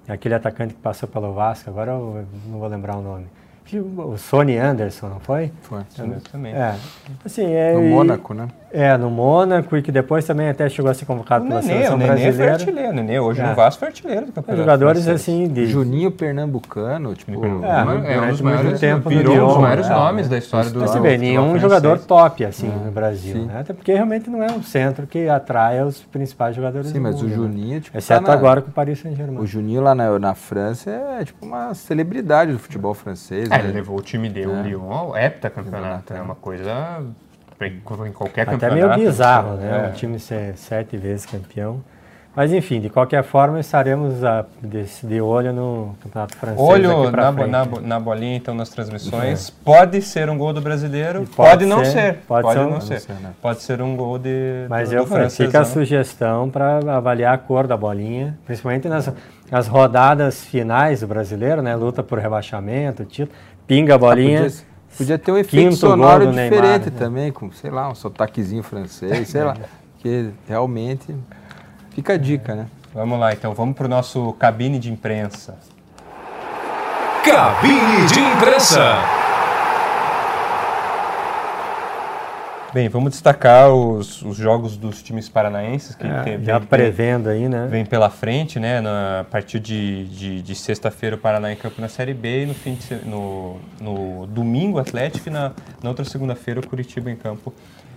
[0.08, 3.26] aquele atacante que passou pelo Vasco, agora eu não vou lembrar o nome.
[3.76, 5.52] O Sony Anderson, não foi?
[5.62, 5.82] Foi.
[6.32, 6.54] Também.
[6.54, 6.74] É.
[7.24, 8.48] Assim, é, No e- Mônaco, né?
[8.70, 11.72] É, no Mônaco e que depois também até chegou a ser convocado O pela Nenê,
[11.72, 12.52] seleção o Nenê foi brasileira.
[12.52, 12.90] artilheiro.
[12.90, 13.46] O Nenê hoje É.
[13.48, 14.62] no Vasco foi artilheiro do campeonato.
[14.62, 15.20] Jogadores francês.
[15.40, 17.32] assim de Juninho Pernambucano, tipo.
[17.32, 19.94] É, é, um durante dos muito maiores, tempo virou um dos Lyon, maiores né?
[19.94, 21.62] nomes da história do Mas você do vê, futebol nenhum francês.
[21.62, 23.46] jogador top assim no Brasil, sim.
[23.46, 23.60] né?
[23.60, 27.14] Até porque realmente não é um centro que atrai os principais jogadores Sim, do mas
[27.14, 27.34] mundo, o né?
[27.36, 29.38] Juninho, tipo, Exceto tá na- agora com o Paris Saint-Germain.
[29.38, 33.50] O Juninho lá na, na França é tipo uma celebridade do futebol francês.
[33.50, 33.64] É, né?
[33.64, 36.12] ele levou o time dele, o Lyon, ao heptacampeonato.
[36.12, 37.00] É uma coisa
[37.66, 38.98] em qualquer Até campeonato.
[38.98, 39.86] meio bizarro, né?
[39.86, 39.88] É.
[39.88, 41.82] Um time ser sete vezes campeão.
[42.36, 46.60] Mas enfim, de qualquer forma, estaremos ah, de, de olho no Campeonato Francês.
[46.60, 49.50] Olho na, na, na bolinha, então, nas transmissões.
[49.50, 52.14] Pode ser um gol do brasileiro, pode, pode não ser, ser.
[52.28, 53.00] pode Pode, ser um- não ser.
[53.00, 53.30] ser, né?
[53.42, 54.66] Pode ser um gol de.
[54.68, 55.82] Mas do, eu do falei, fica a francesão.
[55.82, 59.10] sugestão para avaliar a cor da bolinha, principalmente nas,
[59.50, 61.74] nas rodadas finais do brasileiro, né?
[61.74, 63.36] Luta por rebaixamento, título.
[63.66, 64.42] Pinga a bolinha.
[64.44, 64.67] Podia,
[64.98, 66.90] podia ter um efeito sonoro diferente Neymar, né?
[66.98, 69.56] também, com, sei lá, um sotaquezinho francês, sei lá.
[69.94, 71.14] Porque realmente
[71.90, 72.66] fica a dica, né?
[72.92, 73.54] Vamos lá, então.
[73.54, 75.56] Vamos pro nosso cabine de imprensa.
[77.24, 79.27] Cabine de imprensa.
[82.72, 87.30] Bem, vamos destacar os, os jogos dos times paranaenses que É, tem, já vem- prevendo
[87.30, 87.66] aí, né?
[87.70, 88.80] vem pela frente, né?
[88.82, 92.46] Na, a partir de, de, de sexta-feira o Paraná em campo na Série B e
[92.46, 95.52] no, fim de no, no domingo Atlético e na,
[95.82, 97.54] na outra segunda-feira o Curitiba em campo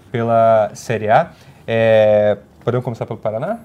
[0.10, 1.31] pela Série A.
[1.67, 3.60] É, podemos começar pelo Paraná?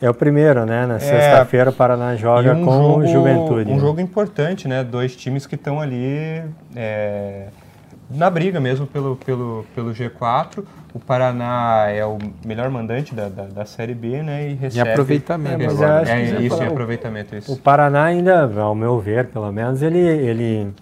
[0.00, 0.86] É o primeiro, né?
[0.86, 3.72] Na sexta-feira o Paraná joga um com jogo, o Juventude.
[3.72, 4.84] Um jogo importante, né?
[4.84, 6.42] Dois times que estão ali
[6.76, 7.46] é,
[8.10, 10.64] na briga mesmo pelo, pelo, pelo G4.
[10.92, 14.50] O Paraná é o melhor mandante da, da, da Série B, né?
[14.50, 14.88] E recebe...
[14.90, 16.08] aproveitamento É, agora.
[16.08, 17.52] É, que você isso, em aproveitamento, isso.
[17.52, 20.72] O Paraná ainda, ao meu ver, pelo menos, ele ele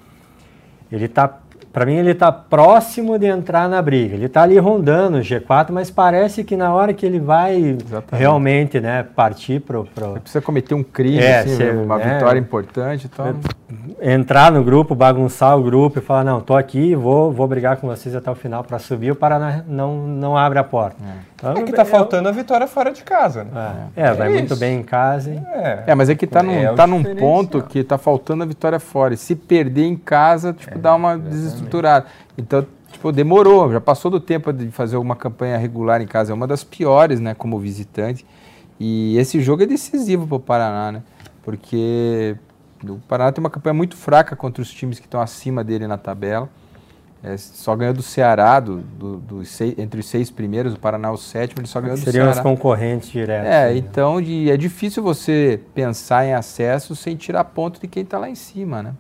[0.91, 1.42] ele tá
[1.73, 4.15] para mim ele está próximo de entrar na briga.
[4.15, 8.21] Ele está ali rondando o G4, mas parece que na hora que ele vai Exatamente.
[8.21, 12.15] realmente, né, partir pro, pro Precisa cometer um crime, É, assim, cê- uma é.
[12.15, 13.09] vitória importante.
[13.13, 13.35] Então,
[14.01, 17.87] entrar no grupo, bagunçar o grupo e falar não, tô aqui, vou vou brigar com
[17.87, 19.11] vocês até o final para subir.
[19.13, 20.97] O Paraná não não abre a porta.
[21.43, 23.91] Então, É que tá faltando a vitória fora de casa, né?
[23.97, 24.61] É, é, vai É muito isso.
[24.61, 25.31] bem em casa.
[25.31, 28.45] É, É, mas é que tá num, É o tá num ponto que tá faltando
[28.45, 29.15] a vitória fora.
[29.15, 32.07] E se perder em casa, tipo, dá uma desestruturada.
[32.39, 36.31] Então, tipo, demorou, já passou do tempo de fazer uma campanha regular em casa.
[36.31, 38.25] É uma das piores, né, como visitante.
[38.79, 41.03] E esse jogo é decisivo pro Paraná, né?
[41.43, 42.37] Porque
[42.89, 45.99] o Paraná tem uma campanha muito fraca contra os times que estão acima dele na
[45.99, 46.49] tabela.
[47.25, 51.13] É, só ganhou do Ceará, do, do- dos seis- entre os seis primeiros, o Paraná
[51.13, 52.43] o sétimo, ele só ganhou do Seriam os Ceará.
[52.49, 53.47] concorrentes diretos.
[53.49, 53.77] É, né?
[53.77, 58.29] então de- é difícil você pensar em acesso sem tirar ponto de quem está lá
[58.29, 58.93] em cima, né?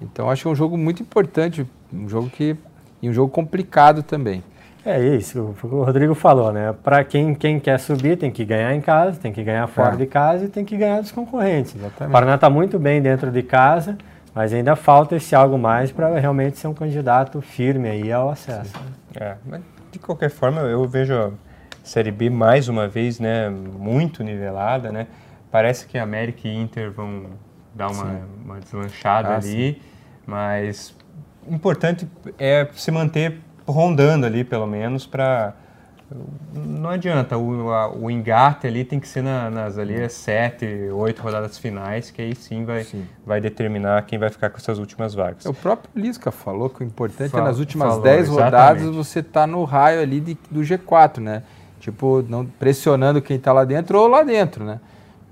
[0.00, 2.56] Então acho que é um jogo muito importante, um jogo que
[3.02, 4.42] e um jogo complicado também.
[4.82, 6.74] É isso, o o Rodrigo falou, né?
[6.82, 9.96] Para quem, quem quer subir, tem que ganhar em casa, tem que ganhar fora É.
[9.96, 11.74] de casa e tem que ganhar dos concorrentes.
[11.76, 12.08] Exatamente.
[12.08, 13.98] O Paraná está muito bem dentro de casa,
[14.34, 18.72] mas ainda falta esse algo mais para realmente ser um candidato firme aí ao acesso.
[19.14, 21.30] É, mas de qualquer forma, eu vejo a
[21.82, 25.06] Série B mais uma vez, né, muito nivelada, né?
[25.50, 27.24] Parece que América e Inter vão
[27.74, 29.82] dar uma, uma deslanchada Ah, ali,
[30.26, 30.94] mas
[31.48, 32.06] importante
[32.38, 35.54] é se manter rondando ali, pelo menos, para
[36.54, 40.66] não adianta, o, a- o engate ali tem que ser na- nas ali as sete,
[40.92, 43.06] oito rodadas finais, que aí sim vai, Sim.
[43.24, 45.44] vai determinar quem vai ficar com essas últimas vagas.
[45.46, 48.96] O próprio Lisca falou que o importante é nas últimas falou, 10 rodadas exatamente.
[48.96, 51.42] você tá no raio ali de- do G4, né?
[51.78, 54.80] Tipo, não pressionando quem está lá dentro ou lá dentro, né?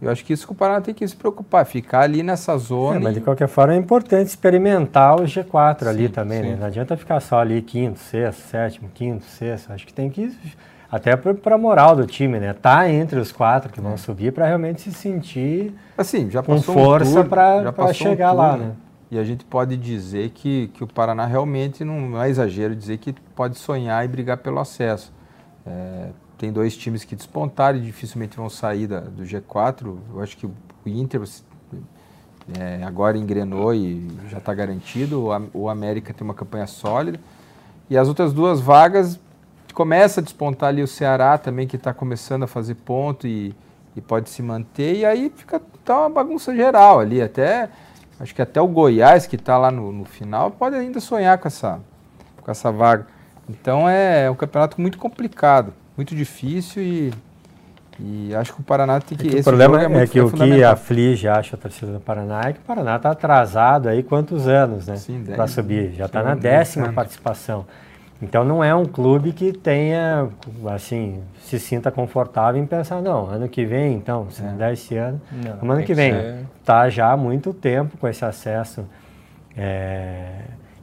[0.00, 2.58] Eu acho que isso que o Paraná tem que se preocupar, ficar ali nessa É,
[2.58, 3.00] zona.
[3.00, 6.48] mas de qualquer forma é importante experimentar o G4 ali Sim, também, sim.
[6.50, 6.56] né?
[6.60, 9.72] Não adianta ficar só ali quinto, sexto, sétimo, quinto, sexto.
[9.72, 10.32] Acho que tem que
[10.90, 12.52] até para a moral do time, né?
[12.54, 13.96] Tá entre os quatro que vão É.
[13.96, 18.32] subir para realmente se sentir Assim, já com passou força um pra passou um chegar
[18.32, 18.72] lá, né?
[19.10, 23.14] E a gente pode dizer que, que o Paraná realmente não é exagero dizer que
[23.34, 25.12] pode sonhar e brigar pelo acesso.
[25.66, 29.98] É, tem dois times que despontaram e dificilmente vão sair da- do G4.
[30.14, 30.52] Eu acho que o
[30.86, 31.20] Inter
[32.58, 35.26] é, agora engrenou e já está garantido.
[35.52, 37.18] O, o América tem uma campanha sólida.
[37.90, 39.18] E as outras duas vagas
[39.74, 43.54] começa a despontar ali o Ceará também, que está começando a fazer ponto e,
[43.96, 44.96] e pode se manter.
[44.96, 47.20] E aí fica tá uma bagunça geral ali.
[47.20, 47.68] Até
[48.20, 51.48] acho que até o Goiás, que está lá no, no final, pode ainda sonhar com
[51.48, 51.80] essa,
[52.42, 53.06] com essa vaga.
[53.48, 57.12] Então é um campeonato muito complicado, muito difícil e,
[57.98, 59.26] e acho que o Paraná tem que.
[59.26, 61.92] É que o esse problema jogo é, muito- que o que aflige, acho, a torcida
[61.92, 64.94] do Paraná é que o Paraná está atrasado aí quantos anos, né?
[65.34, 65.92] Para subir.
[65.94, 66.94] Já está na décima anos.
[66.94, 67.66] participação.
[68.22, 70.28] Então não é um clube que tenha,
[70.74, 74.44] assim, se sinta confortável em pensar, não, ano que vem, então, se É.
[74.46, 76.12] não der esse ano, Não, no ano que que vem.
[76.12, 78.84] ser- Está já há muito tempo com esse acesso
[79.56, 80.30] é,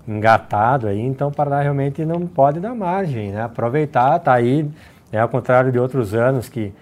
[0.08, 3.43] engatado aí, então o Paraná realmente não pode dar margem, né?
[3.43, 4.69] Aproveitar, tá aí,
[5.11, 6.73] né, ao contrário de outros anos que,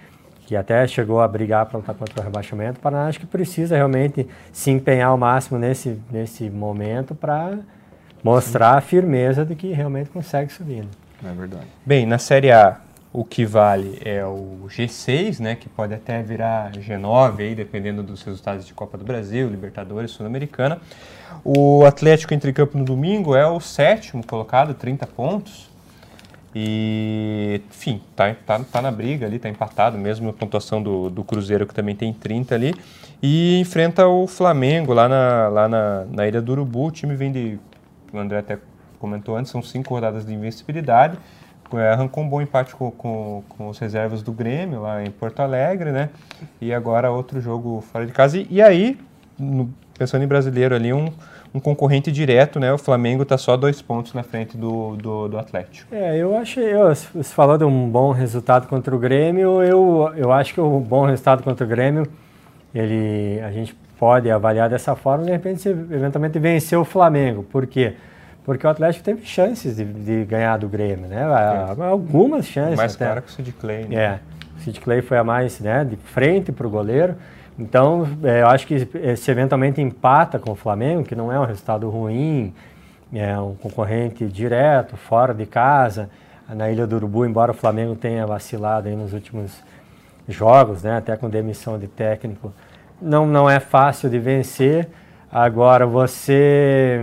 [0.46, 3.76] que até chegou a brigar para lutar contra o rebaixamento, o Paraná acho que precisa
[3.76, 7.60] realmente se empenhar ao máximo nesse, nesse momento para
[8.24, 10.84] mostrar a firmeza de que realmente consegue subir.
[10.84, 10.90] né?
[11.26, 11.68] É verdade.
[11.86, 12.80] Bem, na Série A,
[13.14, 18.24] o que vale é o G6, né, que pode até virar G9, aí, dependendo dos
[18.24, 20.80] resultados de Copa do Brasil, Libertadores, Sul-Americana.
[21.44, 25.70] O Atlético entre campo no domingo é o sétimo colocado, 30 pontos.
[26.56, 31.24] E, enfim, tá, tá, tá na briga ali, tá empatado, mesmo a pontuação do, do
[31.24, 32.74] Cruzeiro, que também tem 30 ali.
[33.22, 36.88] E enfrenta o Flamengo lá na, lá na, na Ilha do Urubu.
[36.88, 37.60] O time vem de,
[38.12, 38.60] o André até
[39.00, 41.18] comentou antes, são cinco rodadas de invencibilidade.
[41.74, 45.40] É, arrancou um bom empate com, com, com os reservas do Grêmio lá em Porto
[45.40, 46.10] Alegre, né?
[46.62, 48.38] E agora outro jogo fora de casa.
[48.38, 49.00] E, e aí,
[49.40, 51.12] no- pensando em brasileiro ali, um,
[51.54, 52.74] um concorrente direto, né?
[52.74, 55.94] O Flamengo está só dois pontos na frente do, do, do Atlético.
[55.94, 60.32] É, eu achei, eu, você falou de um bom resultado contra o Grêmio, eu, eu
[60.32, 62.08] acho que o bom resultado contra o Grêmio,
[62.74, 67.44] ele, a gente pode avaliar dessa forma, de repente, eventualmente vencer o Flamengo.
[67.44, 67.94] Por quê?
[68.44, 71.24] Porque o Atlético teve chances de, de ganhar do Grêmio, né?
[71.80, 72.76] Algumas chances.
[72.76, 73.06] Mais até.
[73.06, 73.86] clara que o Sid Clay.
[73.86, 73.96] Né?
[73.96, 74.20] É,
[74.58, 77.16] o Sid Clay foi a mais, né, de frente para o goleiro.
[77.58, 81.46] Então, é, eu acho que se eventualmente empata com o Flamengo, que não é um
[81.46, 82.54] resultado ruim,
[83.14, 86.10] é um concorrente direto, fora de casa,
[86.50, 89.64] na Ilha do Urubu, embora o Flamengo tenha vacilado nos últimos
[90.28, 92.52] jogos, né, até com demissão de técnico,
[93.02, 94.90] não, não é fácil de vencer.
[95.32, 97.00] Agora, você,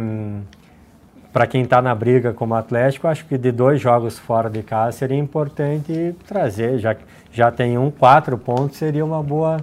[1.33, 4.99] para quem está na briga como Atlético, acho que de dois jogos fora de casa
[4.99, 6.97] seria importante trazer, já
[7.33, 9.59] já tem um, quatro pontos seria uma boa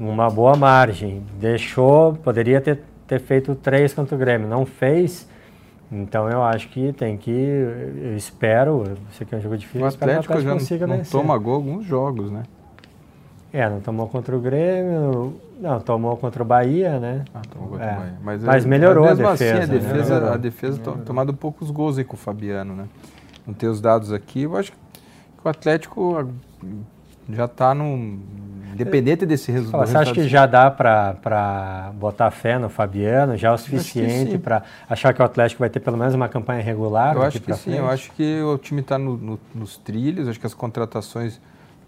[0.00, 1.22] uma boa margem.
[1.38, 5.28] Deixou, poderia ter, ter feito três contra o Grêmio, não fez.
[5.92, 9.86] Então eu acho que tem que, eu espero, sei que é um jogo difícil, o
[9.86, 12.44] Atlético, o Atlético já consiga não, não toma gol alguns jogos, né?
[13.52, 17.24] É, não tomou contra o Grêmio, não, tomou contra o Bahia, né?
[17.34, 17.92] Ah, tomou contra é.
[17.92, 18.18] o Bahia.
[18.22, 19.32] Mas, Mas melhorou a defesa.
[19.32, 20.28] Assim, a defesa, né?
[20.32, 22.84] a defesa tomado poucos gols aí com o Fabiano, né?
[23.44, 24.78] Não ter os dados aqui, eu acho que
[25.44, 26.30] o Atlético
[27.28, 28.20] já está num
[28.72, 29.86] Independente desse resultado.
[29.86, 34.62] Você acha que já dá para botar fé no Fabiano, já é o suficiente para
[34.88, 37.14] achar que o Atlético vai ter pelo menos uma campanha regular?
[37.14, 40.38] Eu acho que sim, eu acho que o time está no, no, nos trilhos, acho
[40.38, 41.40] que as contratações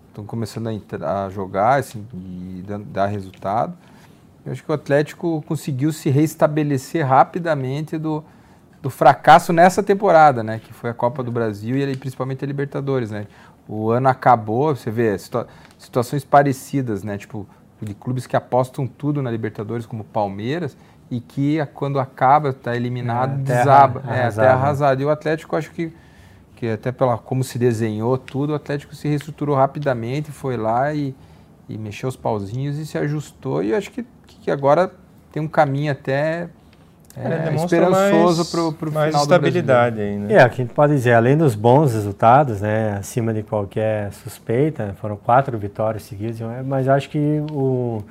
[0.09, 3.75] estão começando a, a jogar assim, e dar, resultado.
[4.45, 8.25] Eu acho que o Atlético conseguiu se restabelecer rapidamente do,
[8.83, 10.61] do fracasso nessa temporada, né?
[10.63, 13.27] Que foi a Copa do Brasil e principalmente a Libertadores, né?
[13.69, 15.17] O ano acabou, você vê
[15.83, 17.19] situações parecidas, né?
[17.19, 17.47] Tipo,
[17.81, 20.77] de clubes que apostam tudo na Libertadores, como Palmeiras,
[21.11, 24.03] e que quando acaba, está eliminado, é, desaba.
[24.09, 25.03] É, até arrasado.
[25.03, 25.93] E o Atlético, acho que,
[26.57, 31.15] que até pela como se desenhou tudo, o Atlético se reestruturou rapidamente, foi lá e,
[31.69, 33.63] e mexeu os pauzinhos e se ajustou.
[33.63, 34.93] E acho que, que agora
[35.33, 36.49] tem um caminho até
[37.17, 40.35] é, esperançoso para o final mais estabilidade do aí, né?
[40.35, 44.13] É, o que a gente pode dizer, além dos bons resultados, né, acima de qualquer
[44.13, 48.03] suspeita, foram quatro vitórias seguidas, mas acho que o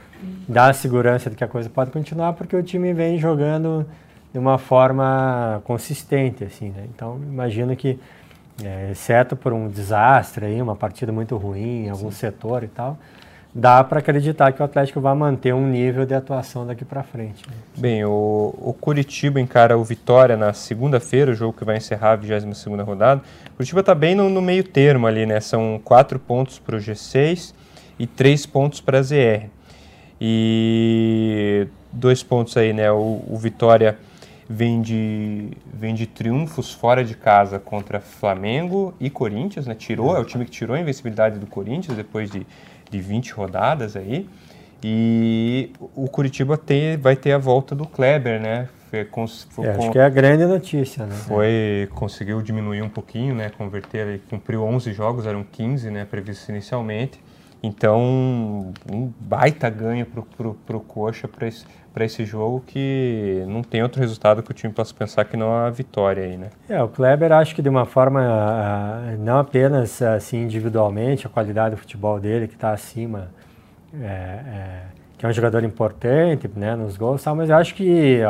[0.48, 3.86] dá a segurança de que a coisa pode continuar porque o time vem jogando
[4.32, 6.86] de uma forma consistente, assim, né?
[6.94, 8.00] Então, imagino que,
[8.64, 12.18] é, exceto por um desastre aí, uma partida muito ruim em algum Sim.
[12.18, 12.98] setor e tal,
[13.54, 17.44] dá para acreditar que o Atlético vai manter um nível de atuação daqui para frente.
[17.48, 17.56] Né?
[17.78, 22.16] Bem, o, o, Curitiba encara o Vitória na segunda-feira, o jogo que vai encerrar a
[22.16, 23.22] 22 rodada.
[23.54, 25.40] O Curitiba está bem no, no, meio termo ali, né?
[25.42, 27.54] São quatro pontos para o G6
[28.00, 29.50] e três pontos para a ZR.
[30.20, 32.90] E dois pontos aí, né?
[32.92, 33.98] O, o Vitória
[34.52, 39.74] vem de, vem de triunfos fora de casa contra Flamengo e Corinthians, né?
[39.74, 42.46] Tirou, é o time que tirou a invencibilidade do Corinthians depois de
[42.92, 44.28] de 20 rodadas aí.
[44.84, 48.68] E o Curitiba tem, vai ter a volta do Kleber, né?
[48.90, 49.08] Foi,
[49.50, 51.16] foi, é, acho que é a grande notícia, né?
[51.16, 53.50] Foi, conseguiu diminuir um pouquinho, né?
[53.58, 56.04] Converter, ele cumpriu 11 jogos, eram 15, né?
[56.04, 57.22] Previstos inicialmente.
[57.64, 61.66] Então, um baita ganho pro, pro, pro Coxa para esse,
[62.00, 65.70] esse jogo que não tem outro resultado que o time possa pensar que não a
[65.70, 66.50] vitória aí, né?
[66.68, 71.76] É, o Kleber acho que de uma forma, ah, não apenas assim individualmente, a qualidade
[71.76, 73.30] do futebol dele que está acima,
[73.94, 74.82] é, é,
[75.20, 78.22] que é um jogador importante, né, nos gols, tal, mas eu acho que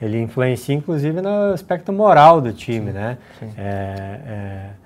[0.00, 3.18] ele influencia inclusive no aspecto moral do time, sim, né?
[3.40, 3.52] Sim.
[3.58, 4.81] É, é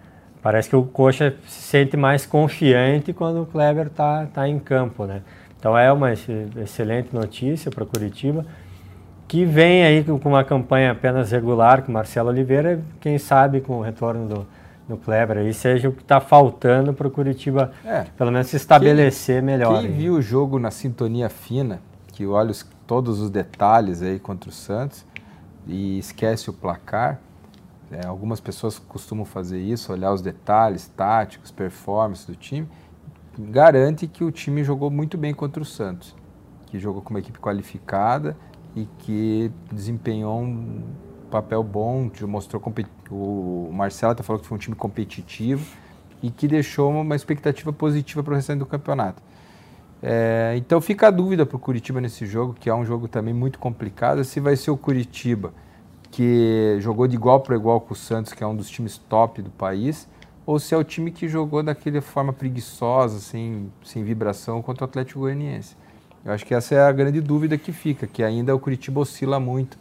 [0.46, 5.04] Parece que o Coxa se sente mais confiante quando o Kleber está tá em campo,
[5.04, 5.22] né?
[5.58, 8.46] Então é uma excelente notícia para o Curitiba,
[9.26, 13.82] que vem aí com uma campanha apenas regular com Marcelo Oliveira, quem sabe com o
[13.82, 14.46] retorno do,
[14.88, 18.54] do Kleber aí seja o que está faltando para o Curitiba, é, pelo menos se
[18.54, 19.80] estabelecer quem, melhor.
[19.80, 19.92] Quem aí.
[19.92, 21.80] viu o jogo na sintonia fina,
[22.12, 25.04] que olha os, todos os detalhes aí contra o Santos
[25.66, 27.18] e esquece o placar,
[27.90, 32.68] é, algumas pessoas costumam fazer isso, olhar os detalhes táticos, performance do time.
[33.38, 36.14] Garante que o time jogou muito bem contra o Santos,
[36.66, 38.36] que jogou com uma equipe qualificada
[38.74, 40.82] e que desempenhou um
[41.30, 42.62] papel bom, mostrou
[43.10, 45.64] o Marcelo até falou que foi um time competitivo
[46.22, 49.22] e que deixou uma expectativa positiva para o restante do campeonato.
[50.02, 53.34] É, então fica a dúvida para o Curitiba nesse jogo, que é um jogo também
[53.34, 55.52] muito complicado, se vai ser o Curitiba
[56.16, 59.42] que jogou de igual para igual com o Santos, que é um dos times top
[59.42, 60.08] do país,
[60.46, 64.88] ou se é o time que jogou daquela forma preguiçosa, sem, sem vibração, contra o
[64.88, 65.76] Atlético Goianiense.
[66.24, 69.38] Eu acho que essa é a grande dúvida que fica, que ainda o Curitiba oscila
[69.38, 69.76] muito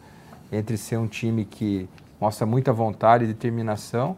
[0.52, 1.88] entre ser um time que
[2.20, 4.14] mostra muita vontade e determinação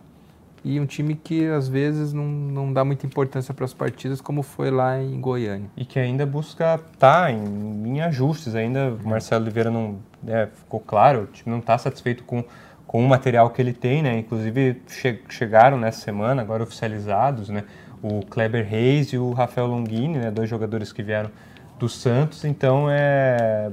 [0.64, 4.42] e um time que às vezes não, não dá muita importância para as partidas, como
[4.42, 5.70] foi lá em Goiânia.
[5.76, 10.80] E que ainda busca tá em, em ajustes, ainda o Marcelo Oliveira não é, ficou
[10.80, 12.44] claro, o time não está satisfeito com,
[12.86, 14.18] com o material que ele tem, né?
[14.18, 17.64] Inclusive che chegaram nessa semana, agora oficializados, né?
[18.02, 20.30] O Kleber Reis e o Rafael Longini, né?
[20.30, 21.30] Dois jogadores que vieram
[21.78, 23.70] do Santos, então é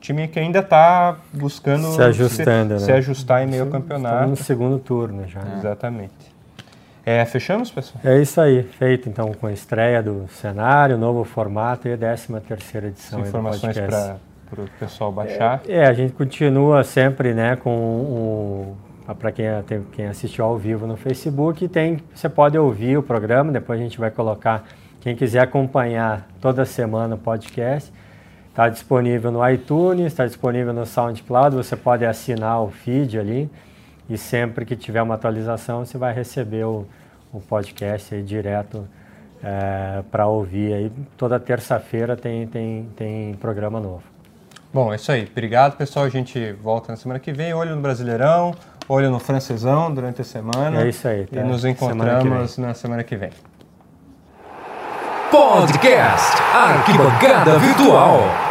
[0.00, 2.86] time que ainda está buscando se, ajustando, se, né?
[2.86, 4.28] se ajustar em meio ao campeonato.
[4.28, 5.40] no segundo turno já.
[5.40, 5.58] É.
[5.58, 6.38] Exatamente.
[7.04, 8.00] É, fechamos, pessoal?
[8.04, 12.40] É isso aí, feito então com a estreia do cenário, novo formato e a 13
[12.40, 13.22] terceira edição.
[13.22, 13.76] As informações
[14.50, 15.62] para o pessoal baixar.
[15.66, 18.76] É, é, a gente continua sempre né, com o
[19.14, 19.46] para quem,
[19.92, 23.98] quem assistiu ao vivo no Facebook, tem, você pode ouvir o programa, depois a gente
[23.98, 24.64] vai colocar,
[25.00, 27.90] quem quiser acompanhar toda semana o podcast,
[28.58, 33.48] Está disponível no iTunes, está disponível no SoundCloud, você pode assinar o feed ali
[34.10, 36.84] e sempre que tiver uma atualização você vai receber o,
[37.32, 38.84] o podcast aí direto
[39.44, 40.74] é, para ouvir.
[40.74, 44.02] Aí, toda terça-feira tem, tem, tem programa novo.
[44.74, 45.28] Bom, é isso aí.
[45.30, 46.06] Obrigado, pessoal.
[46.06, 47.54] A gente volta na semana que vem.
[47.54, 48.52] Olho no Brasileirão,
[48.88, 50.82] olho no Francesão durante a semana.
[50.82, 51.26] É isso aí.
[51.26, 51.42] Tá?
[51.42, 53.30] E nos encontramos semana na semana que vem.
[55.30, 58.47] Podcast Arquibancada Virtual.